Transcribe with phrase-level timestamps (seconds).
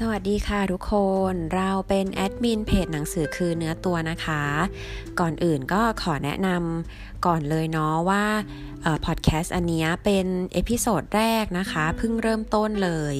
[0.00, 0.94] สวัสดีค่ะทุกค
[1.32, 4.42] น เราเป็นแอดมินเพจหนังสือคือเนื้อตัวนะคะ
[5.20, 8.24] ก่อนอื่นก็ขอแนะนำก่อนเลยเนาะว่า
[9.06, 13.14] พอดแคสต์อันนี้เป็น episode แรกนะคะ เพิ่งเริ่มต้นเลย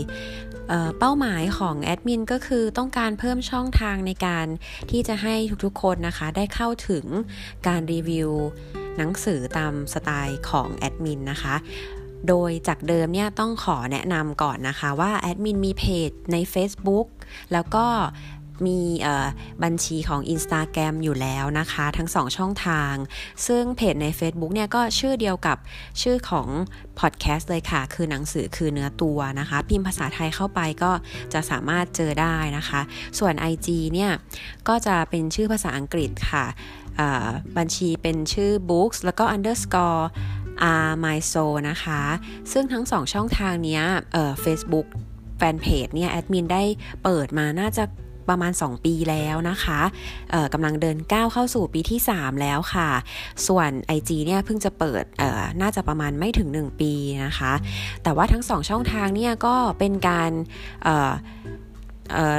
[0.99, 4.47] เป้าหมายของแอดมินก็คือต้องการเพิ่มช่องทางในการ
[4.91, 7.05] ที่จะให้ทุกๆคนนะคะ ได้เข้าถึง
[7.67, 8.31] การรีวิว
[8.97, 11.55] หนังสือตามสไตล์ของแอดมินนะคะ
[12.29, 17.07] โดยจากเดิมเนี่ยต้องขอแนะนำก่อนนะคะว่าแอดมินมีเพจใน Facebook
[17.53, 17.87] แล้วก็
[18.67, 18.81] มี
[19.65, 22.95] บัญชีของ Instagram อยู่แล้วนะคะ ทั้งสองช่องทาง
[23.47, 25.57] ซึ่งเพจใน Facebook เนี่ยก็ชื่อเดียวกับ
[26.03, 26.49] ชื่อของ
[27.01, 30.93] พอดแคสต์เลยค่ะ คือหนังสือคือเนื้อตัวนะคะ พิมพ์ภาษาไทยเข้าไปก็
[31.33, 32.81] จะสามารถเจอได้นะคะ
[33.19, 34.13] ส่วน IG เนี่ย
[34.69, 36.47] ก็จะเป็นชื่อภาษาอังกฤษค่ะ
[37.59, 40.05] บัญชีเป็นชื่อ books แล้วก็ underscore
[40.85, 42.03] r my soul นะคะ
[42.53, 43.81] ซึ่งทั้งสองช่องทางนี้
[44.13, 44.87] เอ่อ Facebook
[45.39, 46.63] แฟนเพจเนี่ยแอดมินได้
[47.05, 47.85] เปิดมาน่าจะ
[48.29, 49.81] ประมาณ 2 ปีแล้วนะคะ
[50.53, 52.91] กำลังเดินก้าวเข้าสู่ปีที่ 3 แล้วค่ะ
[53.47, 55.05] ส่วน IG เนี่ยเพิ่งจะเปิด
[55.61, 56.93] น่าจะประมาณไม่ถึง 1 ปี
[57.25, 57.53] นะคะ
[58.03, 60.31] แต่ว่าทั้ง 2 ช่องทางเนี่ยก็เป็นการ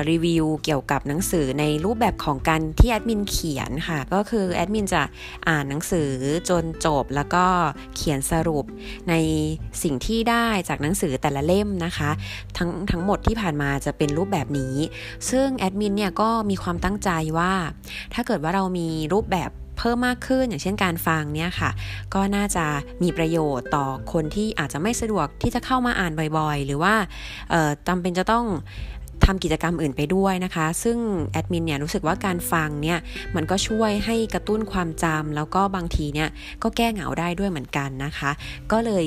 [0.10, 5.04] รีวิวเกี่ยวกับหนังสือในรูปแบบของการที่แอดมินเขียนค่ะ ก็คือแอดมินจะ
[5.48, 6.12] อ่านหนังสือ
[6.50, 7.46] จนจบแล้วก็
[7.96, 8.66] เขียนสรุป
[9.10, 9.14] ใน
[9.84, 12.10] สิ่งที่ได้จากหนังสือแต่ละเล่มนะคะ
[12.58, 14.76] ทั้งทั้งหมดที่ผ่านมาจะเป็นรูปแบบนี้
[15.30, 17.54] ซึ่งแอดมินเนี่ยก็มีความตั้งใจว่า
[18.14, 21.70] ถ้าเกิดว่าเรามีรูปแบบเพิ่มมากขึ้นอย่างเช่นการฟังเนี่ยค่ะ
[22.14, 22.66] ก็น่าจะ
[23.04, 26.94] มีประโยชน์ต่อคนที่อาจจะไม่สะดวกที่จะเข้ามาอ่านบ่อยๆ หรือว่า
[27.88, 28.46] จำเป็นจะต้อง
[29.26, 30.98] ทำกิจกรรมอื่นไปด้วยนะคะ ซึ่ง
[31.32, 33.00] แอดมินเนี่ยรู้สึกว่าการฟังเนี่ย
[33.36, 36.30] มันก็ช่วยให้กระตุ้นความจำแล้วก็บางทีเนี่ย
[36.64, 38.32] ก็แก้เหงาได้ด้วยเหมือนกันนะคะ
[38.72, 39.06] ก็เลย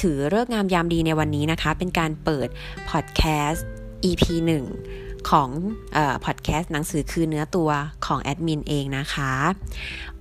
[0.00, 2.48] ถือเลิกงามยามดีในวันนี้นะคะ เป็นการเปิด
[2.90, 3.66] พอดแคสต์
[4.04, 4.24] EP
[4.80, 5.48] 1ของ
[6.24, 7.70] พอดแคสต์หนังสือคือเนื้อตัว
[8.06, 9.32] ของแอดมินเองนะคะ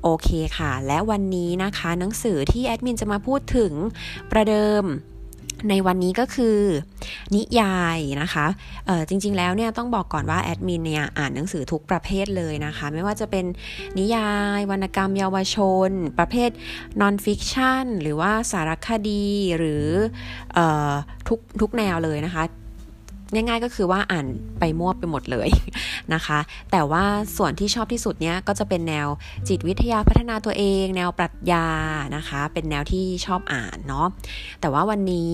[0.03, 3.73] โอเคค่ะ และวันนี้นะคะหนังสือที่แอดมินจะมาพูดถึง
[4.31, 4.83] ประเดิม
[5.69, 6.57] ในวันนี้ก็คือ
[7.35, 8.47] นิยายนะคะ
[9.09, 13.45] จริงๆแล้วเนี่ยต้องบอกก่อนว่าแอดมินเนี่ยอ่านหนังสือทุกประเภทเลยนะคะ ไม่ว่าจะเป็น
[13.99, 15.57] นิยาย วรรณกรรมเยาวช
[15.87, 16.49] น ประเภท
[17.01, 19.85] นอนฟิคชันหรือว่าสารคดีหรือ
[20.57, 20.59] อ
[21.27, 22.43] ทุกทุกแนวเลยนะคะ
[23.33, 24.27] ง่ายๆก็คือว่าอ่าน
[24.59, 25.49] ไปมั่วไปหมดเลย
[26.13, 26.39] นะคะ
[26.71, 27.03] แต่ว่า
[27.37, 29.07] ส่วนที่ชอบที่สุดเนี้ยก็จะเป็นแนว
[29.47, 31.67] จิตวิทยาพัฒนาตัวเอง แนวปรัชญา
[32.15, 34.07] นะคะ เป็นแนวที่ชอบอ่านเนาะ
[34.61, 35.33] แต่ว่าวันนี้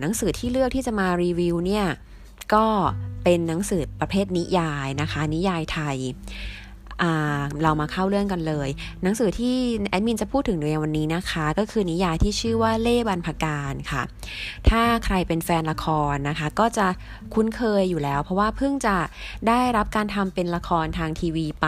[0.00, 1.86] หนังสือที่เลือกที่จะมารีวิวเนี่ย
[2.54, 2.66] ก็
[3.24, 5.96] เป็นหนังสือประเภทนิยายนะคะ นิยายไทย
[7.62, 8.68] เรามาเข้าเรื่องกันเลย
[9.02, 9.56] หนังสือที่
[9.90, 14.02] แอดมินจะพูดถึงในวันนี้นะคะ ก็คือนิยายที่ชื่อว่าเล่บันพการค่ะ
[14.68, 16.86] ถ้าใครเป็นแฟนละครนะคะ ก็จะ
[17.34, 18.96] คุ้นเคยอยู่แล้ว เพราะว่าเพิ่งจะ
[19.48, 21.66] ได้รับการทำเป็นละครทางทีวีไป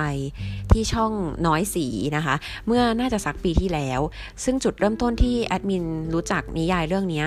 [0.73, 1.13] ที่ช่อง
[1.47, 1.87] น้อยสี
[2.17, 2.35] นะคะ
[2.67, 4.01] เมื่อน่าจะสักปีที่แล้ว
[4.45, 5.85] ซึ่งจุดเริ่มต้นที่แอดมิน
[6.15, 7.25] รู้จักนิยายเรื่องนี้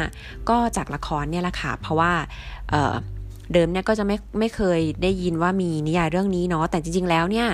[0.49, 2.11] ก็จากละครเนี่ยแหละค่ะเพราะว่า
[2.69, 7.47] เเดิมเนี่ยก็จะไม่ไม่เคยได้ยินว่ามีนิยายเรื่องนี้เนาะ แต่จริง ๆ แล้วเนี่ย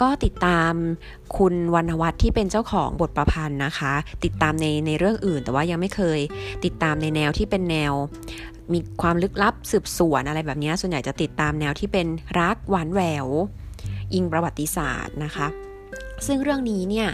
[0.00, 0.72] ก็ติดตาม
[1.36, 3.94] คุณวรรณวัฒน์ที่เป็นเจ้าของบทประพันธ์นะคะ
[4.24, 6.20] ติดตามในในเรื่องอื่น แต่ว่ายังไม่เคย
[6.64, 7.92] ติดตามในแนวที่เป็นแนว
[8.72, 12.06] มีความลึกลับสืบสวนอะไรแบบนี้ ส่วนใหญ่จะติดตามแนวที่เป็น
[12.38, 13.26] รักหวานแหวว
[14.14, 15.46] อิงประวัติศาสตร์นะคะ
[16.26, 17.08] ซึ่งเรื่องนี้เนี่ย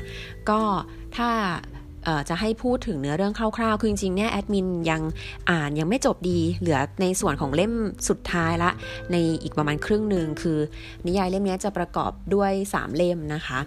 [0.51, 0.61] ก็
[1.17, 1.31] ถ้า
[2.29, 5.03] จะให้พูดถึงเนื้อเรื่องคร่าวๆ คือจริงๆเนี่ยแอดมินยัง
[5.51, 7.73] อ่านยังไม่จบดี เหลือในส่วนของเล่ม
[8.09, 8.71] สุดท้ายละ
[9.13, 10.59] ในอีกประมาณครึ่งหนึ่งคือ
[11.07, 13.59] นิยายเล่มนี้จะประกอบด้วย 3 เล่มนะคะ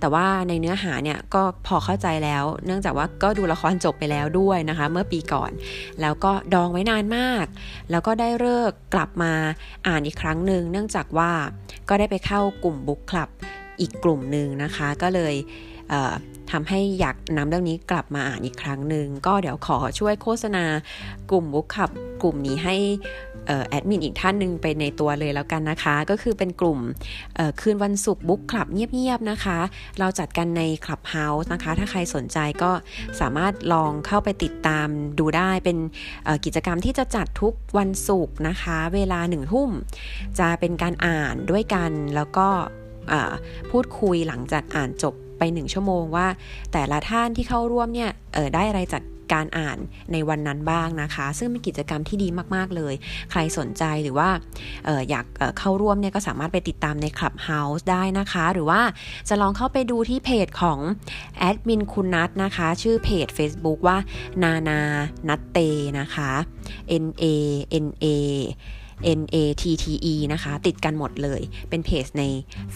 [0.00, 5.50] แต่ว่าในเนื้อหาเนี่ยก็พอเข้าใจแล้ว เนื่องจากว่าก็ดูละครจบไปแล้วด้วยนะคะ เมื่อปีก่อน
[6.00, 7.46] แล้วก็ดองไว้นานมาก
[7.90, 9.32] แล้วก็ได้เลือกกลับมา
[9.86, 11.30] อ่านอีกครั้งหนึ่งเนื่องจากว่า
[11.88, 13.28] ก็ได้ไปเข้ากลุ่ม book club
[13.80, 15.34] อีกกลุ่มหนึ่งนะคะ ก็เลย
[16.52, 20.64] ทำให้อยากนำเรื่องนี้กลับมาอ่านอีกครั้งหนึ่งก็เดี๋ยวขอช่วยโฆษณา
[21.30, 21.90] กลุ่ม book club
[22.22, 22.76] กลุ่มนี้ให้
[23.68, 26.78] แอดมินอีกท่านหนึ่งไปในตัวเลยแล้วกันนะคะ ก็คือเป็นกลุ่ม
[27.60, 29.58] คืนวันศุกร์ book club เงียบๆนะคะ
[29.98, 32.70] เราจัดกันใน Clubhouse นะคะ ถ้าใครสนใจก็
[33.20, 34.88] สามารถลองเข้าไปติดตาม
[35.18, 35.78] ดูได้เป็น
[36.44, 39.70] กิจกรรมที่จะจัดทุกวันศุกร์นะคะ เวลาหนึ่งทุ่ม
[40.38, 42.48] จะเป็นการอ่านด้วยกันแล้วก็
[43.70, 46.26] พูดคุยหลังจากอ่านจบ ไปหนึ่งชั่วโมงว่า
[46.72, 49.02] แต่ละท่านที่เข้าร่วมเนี่ยเออได้อะไรจาก
[49.36, 49.78] การอ่าน
[50.12, 52.94] ในวันนั้นบ้างนะคะ ซึ่งเป็นกิจกรรมที่ดีมาก ๆ เลย
[53.30, 54.28] ใครสนใจหรือว่า
[54.88, 58.80] อออยากเออเข้าร่วมเนี่ยก็สามารถไปติดตามใน Clubhouse ได้นะคะ หรือว่า
[59.28, 60.78] จะลองเข้าไปดูที่เพจของ
[61.38, 63.96] แอดมินคุณนัทนะคะ ชื่อเพจ Facebook ว่า
[64.42, 64.80] นานา
[65.28, 65.58] นัตเต
[65.98, 66.30] นะคะ
[67.04, 67.24] N A
[67.84, 68.06] N A
[69.20, 71.40] N A T T E นะคะ ติดกันหมดเลย
[71.70, 72.24] เป็นเพจใน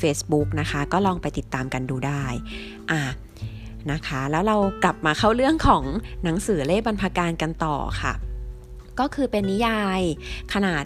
[0.01, 2.25] Facebook นะคะ ก็ลองไปติดตามกันดูได้
[2.91, 3.03] อ่า
[3.93, 5.85] นะคะ แล้วเรากลับมาเข้าเรื่องของ
[6.25, 8.13] หนังสือเล่บรรพการกันต่อค่ะ
[9.01, 10.01] ก็คือเป็นนิยาย
[10.55, 10.85] ขนาด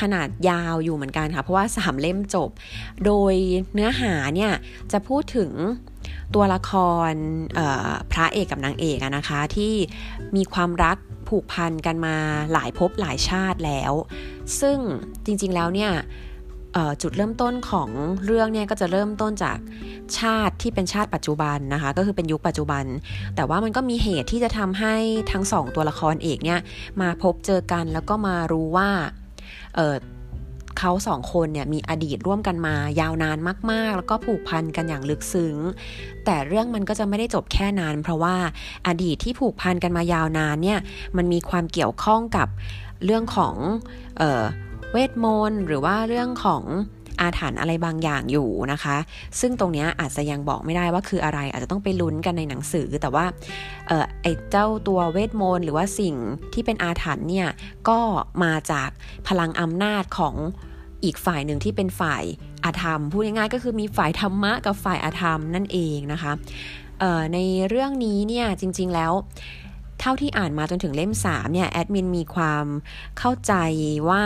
[0.00, 2.50] ขนาดยาวอยู่เหมือนกันค่ะ เพราะว่าสามเล่มจบ
[3.04, 3.34] โดย
[3.74, 4.52] เนื้อหาเนี่ย
[4.92, 5.50] จะพูดถึง
[6.34, 6.72] ตัวละค
[7.10, 7.12] ร
[8.12, 9.74] พระเอกกับนางเอกนะคะ ที่
[10.36, 10.96] มีความรัก
[11.30, 12.16] ผูกพันกันมา
[12.52, 13.92] หลายภพหลายชาติแล้ว
[14.60, 14.78] ซึ่ง
[15.24, 15.92] จริงๆแล้วเนี่ย
[17.02, 17.88] จุดเริ่มต้นของ
[18.26, 19.58] เรื่องเนี่ยก็จะเริ่มต้นจาก
[20.18, 22.84] ชาติที่เป็นชาติปัจจุบันนะคะ ก็คือเป็นยุคปัจจุบัน
[23.36, 24.94] แต่ว่ามันก็มีเหตุที่จะทำให้
[25.32, 26.60] ทั้งสองตัวละครเอกเนี่ย
[27.00, 28.90] มาพบเจอกันแล้วก็มารู้ว่า
[30.78, 33.38] เขาสองคนเนี่ยมีอดีตร่วมกันมายาวนาน
[33.70, 35.56] มาก ๆ แล้วก็ผูกพันกันอย่างลึกซึ้ง
[36.24, 38.36] แต่เรื่องมันก็จะไม่ได้จบแค่นั้น เพราะว่า
[38.86, 40.78] อดีตที่ผูกพันกันมายาวนานเนี่ย
[41.16, 42.48] มันมีความเกี่ยวข้องกับ
[43.04, 43.54] เรื่องของ
[44.18, 44.42] เออ
[44.92, 46.62] เวทมนต์หรือว่าเรื่องของ
[47.20, 48.96] อาถรรพ์อะไรบางอย่างอยู่นะคะ
[49.40, 53.24] ซึ่งตรงนี้อาจจะยังบอกไม่ได้ว่าคืออะไร อาจจะต้องไปลุ้นกันในหนังสือ แต่ว่า
[53.88, 56.14] เออไอเจ้าตัวเวทมนต์หรือว่าสิ่ง
[56.52, 57.48] ที่เป็นอาถรรพ์เนี่ย
[57.88, 57.98] ก็
[58.44, 58.90] มาจาก
[59.28, 60.34] พลังอำนาจของ
[61.04, 62.22] อีกฝ่ายหนึ่งที่เป็นฝ่าย
[62.64, 66.32] อาธรรม พูดง่ายๆก็คือมีฝ่ายธรรมะกับฝ่ายอาธรรมนั่นเองนะคะ
[67.34, 67.38] ใน
[67.68, 69.12] เรื่องนี้เนี่ยจริงๆแล้ว
[70.00, 72.64] เท่าที่อ่านมาจนถึงเล่ม3เนี่ยแอดมินมีความ
[73.18, 73.52] เข้าใจ
[74.08, 74.24] ว่า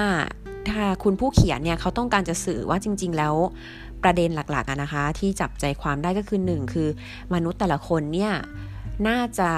[0.70, 3.34] ถ้าคุณผู้เขียนเนี่ยเขาต้องการจะสื่อว่าจริง ๆ แล้ว
[4.02, 6.88] ประเด็นหลักๆนะคะ ที่จับใจความได้ก็คือหนึ่งคือ
[7.34, 8.32] มนุษย์แต่ละคนเนี่ย
[9.08, 9.50] น่าจะ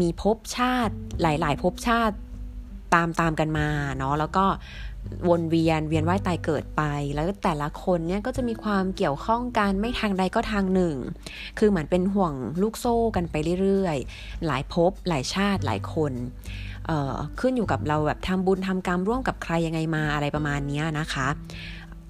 [0.00, 2.16] มีภพชาติหลายๆภพชาติ
[2.94, 3.68] ตามตามกันมา
[3.98, 4.46] เนาะแล้วก็
[5.28, 6.82] วนเวียนเวียนว่ายตายเกิดไป
[7.14, 10.96] แล้วแต่ละคนเนี่ยก็จะมีความเกี่ยวข้องกันไม่ทางใดก็ทางหนึ่ง
[11.58, 16.12] คือเหมือนเป็นห่วงลูกโซ่กันไปเรื่อยๆ หลายภพหลายชาติหลายคน
[17.40, 21.28] ขึ้นอยู่กับเราแบบทำบุญทำกรรมร่วมกับใครยังไงมาอะไรประมาณนี้นะคะ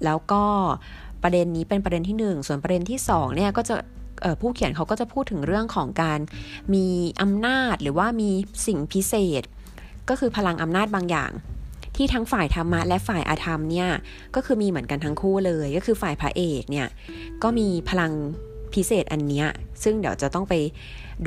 [0.05, 0.43] แล้วก็
[1.23, 3.75] ประเด็นนี้เป็นประเด็นที่ 1 ส่วนประเด็นที่2เนี่ยก็จะ
[4.41, 6.19] ผู้เขียนเขาก็จะพูดถึงเรื่องของการ
[6.73, 6.87] มี
[7.21, 8.29] อำนาจหรือว่ามี
[8.67, 9.43] สิ่งพิเศษ
[10.09, 11.31] ก็คือพลังอำนาจบางอย่าง
[11.95, 13.89] ที่ทั้งฝ่ายธรรมะและฝ่ายอาธรรมเนี่ย
[14.35, 16.87] ก็คือมีเหมือนกันทั้งคู่เลย ก็คือฝ่ายพระเอกเนี่ย
[17.43, 18.11] ก็มีพลัง
[18.73, 19.47] พิเศษอันเนี้ย
[19.83, 20.53] ซึ่งเดี๋ยวจะต้องไป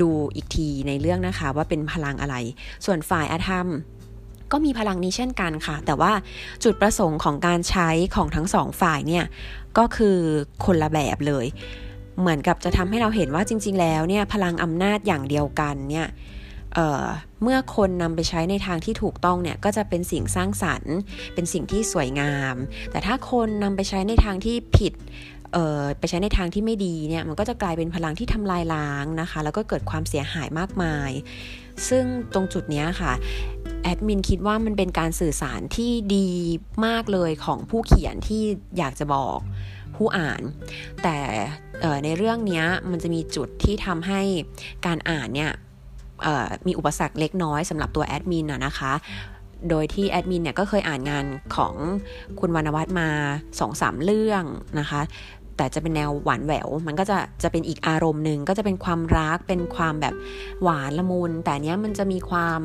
[0.01, 2.35] ดูอีกทีในเรื่องนะคะ ว่าเป็นพลังอะไร
[2.85, 3.67] ส่วนฝ่ายอาธรรม
[4.51, 6.11] ก็มีพลังนี้เช่นกันค่ะ แต่ว่า
[6.63, 9.25] จุดประสงค์ของการใช้ของทั้งสองฝ่ายเนี่ย
[9.77, 10.17] ก็คือ
[10.65, 11.45] คนละแบบเลย
[12.19, 16.07] เหมือนกับจะทำให้เราเห็นว่าจริง ๆ แล้วเนี่ยพลังอำนาจอย่างเดียวกันเนี่ย
[16.75, 20.95] เเมื่อคนนำไปใช้ในทางที่ถูกต้องเนี่ยก็จะเป็นสิ่งสร้างสรรค์
[21.33, 22.55] เป็นสิ่งที่สวยงาม
[22.91, 24.93] แต่ถ้าคนนำไปใช้ในทางที่ผิด
[25.99, 31.11] ไปใช้ในทางที่ไม่ดีเนี่ยมันก็จะกลายเป็นพลังที่ทำลายล้างนะคะ แล้วก็เกิดความเสียหายมากมาย
[31.89, 33.13] ซึ่งตรงจุดนี้ค่ะ
[33.83, 36.27] แอดมินคิดว่ามันเป็นการสื่อสารที่ดี
[36.85, 38.43] มากเลยของผู้เขียนที่
[38.77, 39.39] อยากจะบอก
[39.95, 40.41] ผู้อ่าน
[41.03, 41.17] แต่
[42.03, 44.21] ในเรื่องนี้มันจะมีจุดที่ทำให้
[44.85, 45.51] การอ่านเนี่ย
[46.67, 48.93] มีอุปสรรคเล็กน้อยสำหรับตัวแอดมินนะคะ
[49.69, 51.25] โดยที่แอดมินเนี่ยก็เคยอ่านงาน
[51.55, 51.73] ของ
[52.39, 53.09] คุณวรรณวัฒน์มา
[53.57, 54.43] 2-3เรื่อง
[54.79, 55.01] นะคะ
[55.59, 60.15] แต่จะเป็นแนวหวานแหวว มันก็จะจะเป็นอีกอารมณ์หนึ่งก็จะเป็นความรักเป็นความแบบ
[60.63, 62.59] หวานละมุนแต่เนี้ยมันจะมีความ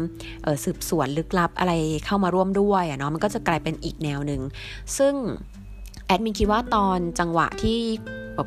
[0.65, 1.73] สืบสวนลึกลับอะไร
[2.07, 4.41] เข้ามาร่วมด้วยอะเนาะมันก็จะกลายเป็นอีกแนวหนึ่ง
[4.99, 5.15] ซึ่ง
[6.07, 7.81] แอดมินคิดว่าตอนจังหวะที่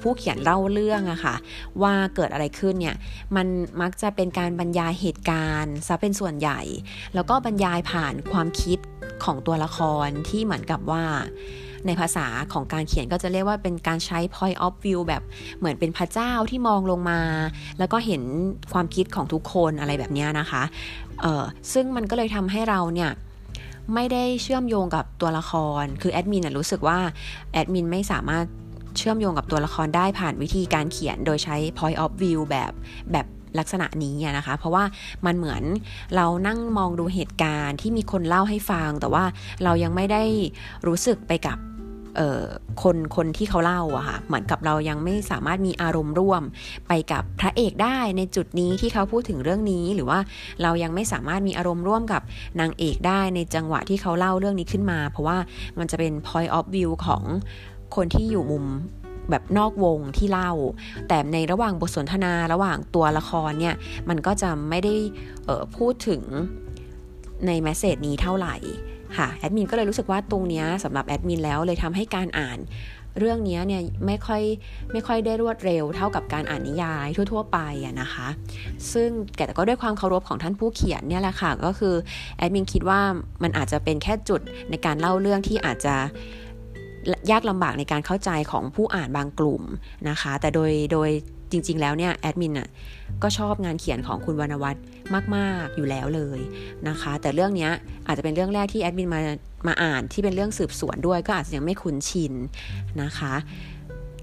[0.04, 1.36] ผู้เขียนเล่าเรื่องอะค่ะ
[1.82, 2.96] ว่าเกิดอะไรขึ้นเนี่ย
[3.36, 3.48] มัน
[3.82, 6.60] มักจะเป็นการบรรยายเหตุการณ์ซะเป็นส่วนใหญ่
[7.16, 8.80] แล้วก็บรรยายผ่านความคิด
[9.24, 11.04] ของตัวละครที่เหมือนกับว่า
[11.88, 15.22] ในภาษาของการเขียนก็จะเรียกว่าเป็นการใช้ point of view แบบ
[15.60, 17.22] เหมือนเป็นพระเจ้าที่มองลงมา
[17.80, 18.22] แล้วก็เห็น
[18.74, 20.64] ความคิดของทุกคนอะไรแบบนี้นะคะ
[21.22, 23.12] เออซึ่งมันก็เลยทำให้เราเนี่ย
[23.94, 25.52] ไม่ได้เชื่อมโยงกับตัวละค
[25.82, 27.00] ร คือแอดมินรู้สึกว่า
[27.54, 28.46] แอดมินไม่สามารถ
[28.98, 32.72] เชื่อมโยงกับตัวละครได้ผ่านวิธีการเขียนโดยใช้ point of view แบบ
[33.14, 33.28] แบบ
[33.60, 34.84] ลักษณะนี้นะคะ เพราะว่า
[35.26, 35.64] มันเหมือน
[36.16, 39.24] เรานั่งมองดูเหตุการณ์ที่มีคนเล่าให้ฟัง แต่ว่า
[39.64, 40.24] เรายังไม่ได้
[40.88, 41.58] รู้สึกไปกับ
[42.84, 46.42] คนคนที่เขาเล่าอะค่ะเหมือนกับเรายังไม่สามารถมีอารมณ์ร่วม
[46.88, 50.20] ไปกับพระเอกได้ในจุดนี้ที่เขาพูดถึงเรื่องนี้ หรือว่า
[50.62, 52.22] เรายังไม่สามารถมีอารมณ์ร่วมกับ
[52.60, 55.38] นางเอกได้ในจังหวะที่เขาเล่าเรื่องนี้ขึ้นมา เพราะว่า
[55.80, 57.24] มันจะเป็น point of view ของ
[57.96, 58.66] คนที่อยู่มุม
[59.30, 60.52] แบบนอกวงที่เล่า
[61.08, 63.76] แต่ในระหว่างบทสนทนาระหว่างตัวละครเนี่ย
[64.10, 64.96] มันก็จะไม่ได้
[65.76, 66.22] พูดถึง
[67.48, 68.56] ในแมสเซจนี้เท่าไหร่
[69.18, 72.60] ค่ะแอดมินก็เลยรู้สึกว่าตรงนี้สำหรับแอดมินแล้วเลยทำให้การอ่าน
[73.20, 74.42] เรื่องนี้เนี่ยไม่ค่อย
[74.92, 78.28] ไม่ค่อยได้รวดเร็วเท่ากับการอ่านนิยายทั่ว ๆ ไปอะนะคะ
[78.94, 81.96] ซึ่งแต่ก็ด้วยความเคารพของท่านผู้เขียนเนี่ยแหละค่ะ ก็คือ
[82.38, 83.00] แอดมินคิดว่า
[83.44, 85.96] มันอาจจะเป็นแค่จุดในการเล่าเรื่องที่อาจจะ
[87.32, 89.64] ยากลำบากในการเข้าใจของผู้อ่านบางกลุ่ม
[90.10, 91.10] นะคะ แต่โดยโดย
[91.52, 92.70] จริง ๆ แล้วเนี่ยแอดมินอะ
[93.24, 94.84] ก็ชอบงานเขียนของคุณวรรณวัฒน์
[95.36, 96.40] มาก ๆ อยู่แล้วเลย
[96.88, 97.70] นะคะ แต่เรื่องนี้
[98.08, 99.22] อาจจะเป็นเรื่องแรกที่แอดมินมา
[99.68, 102.34] มาอ่านที่เป็นเรื่องสืบสวนด้วยก็อาจจะยังไม่คุ้นชิน
[103.02, 103.34] นะคะ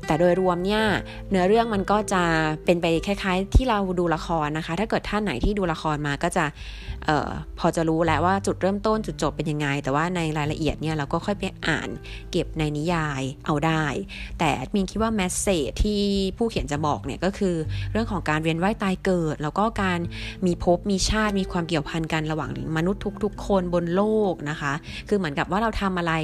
[0.06, 0.82] แต่โดยรวมเนี่ย
[1.30, 2.23] เนื้อเรื่องมันก็จะ
[2.64, 6.44] เป็นไปคล้ายๆ ที่เราดูละครนะคะ ถ้าเกิดท่านไหนที่ดูละครมาก็จะ
[7.08, 11.88] ออพอจะรู้แล้วว่าจุดเริ่มต้นจุดจบเป็นยังไง แต่ว่าในรายละเอียดเนี่ยเราก็ค่อยไปอ่าน
[12.30, 13.84] เก็บในนิยายเอาได้
[14.38, 16.00] แต่มีคิดว่าแมสเซจที่
[16.38, 17.54] ผู้เขียนจะบอกเนี่ยก็คือ
[17.92, 20.00] เรื่องของการเวียนว่ายตายเกิด แล้วก็การ
[20.46, 24.73] มีภพมีชาติมีความเกี่ยวพันกันระหว่างมนุษย์ทุก ๆ คนบนโลกนะคะ
[25.08, 26.14] คือเหมือนกับว่าเราทำอะไร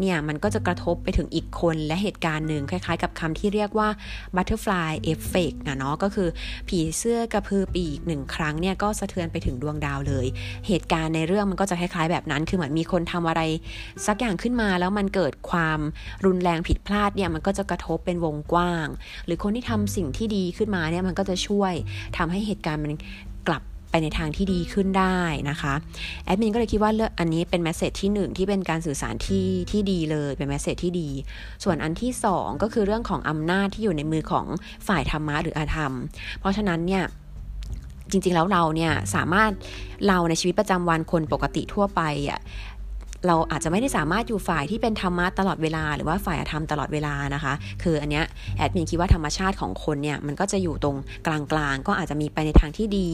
[0.00, 3.88] เนี่ยมันก็จะกระทบไปถึงอีกคนและเหตุการณ์หนึ่งคล้าย ๆ กับคำที่เรียกว่า
[4.36, 6.28] butterfly effect นะเนาะก็คือ
[6.68, 10.26] ผีเสื้อกระพือปีกหนึ่งครั้งเนี่ยก็สะเทือนไปถึงดวงดาวเลย
[10.66, 13.42] เหตุการณ์ในเรื่องมันก็จะคล้ายๆแบบนั้น คือเหมือนมีคนทำอะไร
[14.06, 15.80] สักอย่างขึ้นมาแล้วมันเกิดความ
[16.26, 18.86] รุนแรงผิดพลาดเนี่ยมันก็จะกระทบเป็นวงกว้าง
[19.26, 21.72] หรือคนที่ทำสิ่งที่ดีขึ้นมาเนี่ยมันก็จะช่วย
[22.16, 22.94] ทำให้เหตุการณ์มัน
[23.48, 23.62] กลับ
[24.02, 25.18] ในทางที่ดีขึ้นได้
[25.50, 25.74] นะคะ
[26.24, 31.08] แอดมินก็เลยคิดว่าเลือกอันนี้เป็น message ที่ 1 ที่เป็นการสื่อสารที่ที่ดีเลยเป็น message ที่ดี
[31.64, 34.46] ส่วนอันที่ 2 ก็คือเรื่องของอำนาจที่อยู่ในมือของ
[34.88, 35.92] ฝ่ายธรรมะหรืออาธรรม
[36.40, 37.04] เพราะฉะนั้นเนี่ย
[38.10, 39.50] จริงๆแล้วเราเนี่ยสามารถ
[40.06, 42.40] เราในชีวิตประจำวันคนปกติทั่วไปอะ
[43.26, 47.52] เราอาจจะไม่ได้สามารถอยู่ฝ่ายที่เป็นธรรมะตลอดเวลา หรือว่าฝ่ายธรรมตลอดเวลานะคะ
[47.82, 48.24] คืออันเนี้ย
[48.58, 53.08] แอดมินคิดว่าธรรมชาติของคนเนี่ยมันก็จะอยู่ตรงกลางๆ ก็อาจจะมีไปในทางที่ดี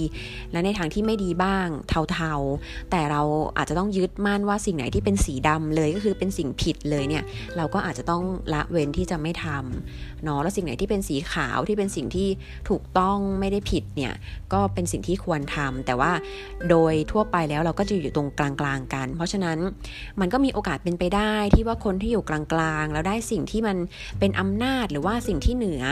[0.52, 1.66] และในทางที่ไม่ดีบ้าง
[2.12, 3.22] เทาๆ แต่เรา
[3.56, 7.24] อาจจะต้องยึดมั่นว่าสิ่งไหนที่เป็นสีดำเลยก็คือเป็นสิ่งผิดเลยเนี่ย
[7.56, 12.28] เราก็อาจจะต้องละเว้นที่จะไม่ทำเนาะแล้วสิ่งไหนที่เป็นสีขาวที่เป็นสิ่งที่
[12.68, 14.12] ถูกต้องไม่ได้ผิดเนี่ย
[14.52, 16.12] ก็เป็นสิ่งที่ควรทำแต่ว่า
[16.70, 19.58] โดยทั่วไปแล้วเราก็จะอยู่ตรงกลางๆกัน เพราะฉะนั้น
[20.20, 23.76] มันก็มีโอกาสเป็นไปได้ที่ว่าคนที่อยู่กลางๆ แล้วได้สิ่งที่มัน
[24.18, 25.82] เป็นอำนาจหรือว่าสิ่งที่เหนือ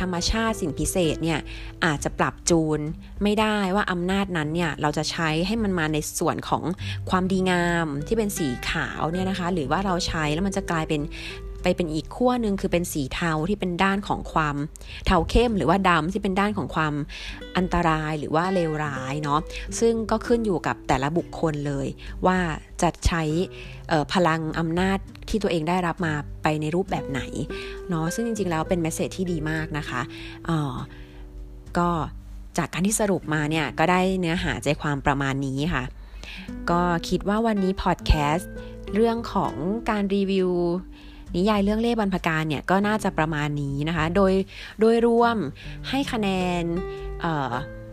[0.00, 1.40] ธรรมชาติสิ่งพิเศษเนี่ย
[1.84, 2.80] อาจจะปรับจูน
[3.22, 6.62] ไม่ได้ว่าอำนาจนั้นเนี่ยเราจะใช้ให้มันมาในส่วนของ
[7.10, 11.00] ความดีงามที่เป็นสีขาวเนี่ยนะคะ หรือว่าเราใช้แล้วมันจะกลายเป็น
[11.62, 14.56] ไปเป็นอีกขั้วหนึ่งคือเป็นสีเทาที่เป็นด้านของความ
[15.06, 16.94] เทาเข้มหรือว่าดำที่เป็นด้านของความ
[17.56, 19.40] อันตรายหรือว่าเลวร้ายเนาะ
[19.80, 21.86] ซึ่งก็ขึ้นอยู่กับแต่ละบุคคลเลย
[22.26, 22.38] ว่า
[22.82, 23.22] จะใช้
[24.12, 24.98] พลังอำนาจ
[25.28, 27.20] ที่ตัวเองได้รับมาไปในรูปแบบไหน
[27.88, 30.00] เนาะซึ่งจริงๆแล้วเป็นเมสเซจที่ดีมากนะคะ
[30.48, 30.58] อ๋อ
[31.78, 31.90] ก็
[32.58, 35.84] จากการที่สรุปมาเนี่ยก็ได้เนื้อหาใจความประมาณนี้ค่ะ
[36.70, 38.50] ก็คิดว่าวันนี้พอดแคสต์
[38.94, 39.54] เรื่องของ
[39.90, 40.50] การรีวิว
[41.36, 44.32] นิยายเรื่องเล่ห์บรรพกาลเนี่ยก็น่าจะประมาณนี้นะคะ โดย
[44.80, 45.36] โดยรวม
[45.88, 46.28] ให้คะแน
[46.60, 46.62] น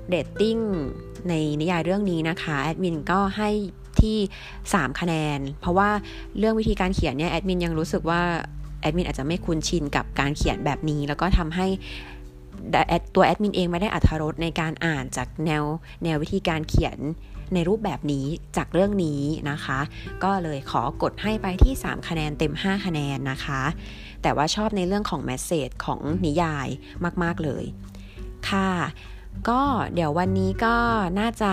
[0.10, 0.58] เดตติ้ง
[1.30, 3.50] ในนิยายเรื่องนี้นะคะแอดมินก็ให้
[4.02, 4.18] ที่
[4.60, 5.90] 3 คะแนน เพราะว่า
[6.38, 8.22] เรื่องวิธีการเขียนเนี่ยแอดมินยังรู้สึกว่า
[8.82, 11.68] แอดมินอาจจะไม่คุ้นชินกับการเขียนแบบนี้ แล้วก็ทำให้
[13.16, 15.64] ตัวแอดมินเองไม่ได้อัธรสในการอ่านจากแนว
[16.04, 17.00] แนววิธีการเขียน
[17.54, 18.26] ในรูปแบบนี้
[18.58, 19.22] จากเรื่องนี้
[19.52, 19.80] นะคะ
[20.24, 23.62] ก็เลยขอกดให้ไปที่ 3 คะแนนเต็ม 5 คะแนนนะคะ
[24.22, 26.68] แต่ว่าชอบในเรื่องของแมสเซจของนิยาย
[27.24, 27.64] มาก ๆ เลย
[28.50, 28.72] ค่ะ
[29.50, 29.62] ก็
[29.94, 30.76] เดี๋ยววันนี้ก็
[31.20, 31.52] น่าจะ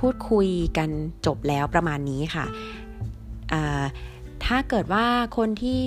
[0.00, 0.90] พูดคุยกัน
[1.26, 2.46] จบแล้วประมาณนี้ค่ะ
[4.46, 5.06] ถ้าเกิดว่า
[5.36, 5.82] คนที่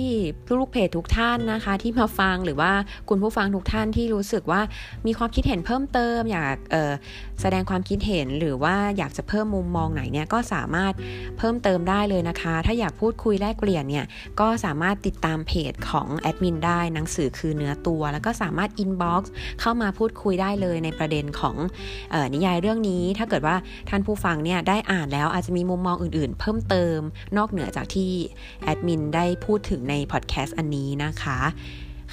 [0.58, 2.72] ลูกเพจทุกท่านนะคะ ที่มาฟังหรือว่า
[3.08, 4.60] คุณผู้ฟังทุกท่านที่รู้สึกว่า
[5.06, 6.56] มีความคิดเห็นเพิ่มเติม อยาก
[7.40, 10.92] แสดงความคิดเห็นหรือว่าอยากจะเพิ่มมุมมองไหนเนี่ยก็สามารถ
[11.38, 14.06] เพิ่มเติมได้เลยนะคะ ถ้าอยากพูดคุยแลกเปลี่ยนเนี่ย
[14.40, 21.56] ก็สามารถติดตามเพจของแอดมินได้หนังสือคือเนื้อตัว แล้วก็สามารถ inbox เข้ามาพูดคุยได้เลยในประเด็นของ
[22.12, 23.56] เอ่อนิยายเรื่องนี้ ถ้าเกิดว่า
[23.88, 26.98] ท่านผู้ฟังเนี่ยได้อ่านแล้วอาจจะมีมุมมองอื่น ๆ เพิ่มเติม
[27.36, 28.12] นอกเหนือจากที่
[28.64, 31.38] แอดมินได้พูดถึงในพอดแคสต์อันนี้นะคะ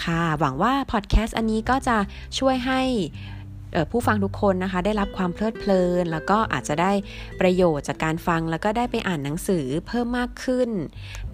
[0.03, 1.97] ค่ะ หวังว่าพอดแคสต์อันนี้ก็จะ
[2.39, 2.81] ช่วยให้
[3.91, 6.91] ผู้ฟังทุกคนนะคะ ได้รับความเพลิดเพลิน แล้วก็อาจจะได้
[7.41, 10.69] ประโยชน์จากการฟังแล้วก็ได้ไปอ่านหนังสือเพิ่มมากขึ้น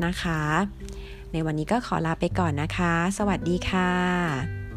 [0.05, 0.41] นะคะ
[1.33, 4.68] ในวันนี้ก็ขอลาไปก่อนนะคะ สวัสดีค่ะ